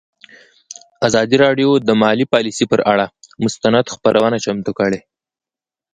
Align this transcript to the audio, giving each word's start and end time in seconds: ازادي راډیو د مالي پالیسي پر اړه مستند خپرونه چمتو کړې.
ازادي 1.07 1.35
راډیو 1.45 1.69
د 1.87 1.89
مالي 2.01 2.25
پالیسي 2.33 2.65
پر 2.71 2.79
اړه 2.91 3.05
مستند 3.43 3.85
خپرونه 3.93 4.37
چمتو 4.45 4.71
کړې. 4.79 4.99